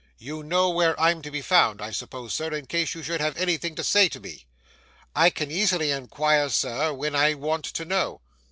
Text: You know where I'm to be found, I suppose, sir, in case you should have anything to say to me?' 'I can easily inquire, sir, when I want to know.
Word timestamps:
You 0.17 0.41
know 0.41 0.71
where 0.71 0.99
I'm 0.99 1.21
to 1.21 1.29
be 1.29 1.43
found, 1.43 1.79
I 1.79 1.91
suppose, 1.91 2.33
sir, 2.33 2.55
in 2.55 2.65
case 2.65 2.95
you 2.95 3.03
should 3.03 3.21
have 3.21 3.37
anything 3.37 3.75
to 3.75 3.83
say 3.83 4.09
to 4.09 4.19
me?' 4.19 4.47
'I 5.15 5.29
can 5.29 5.51
easily 5.51 5.91
inquire, 5.91 6.49
sir, 6.49 6.91
when 6.91 7.15
I 7.15 7.35
want 7.35 7.65
to 7.65 7.85
know. 7.85 8.19